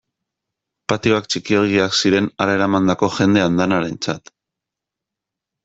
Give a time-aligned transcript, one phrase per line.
[0.93, 4.35] Patioak txikiegiak ziren hara eramandako jende andanarentzat.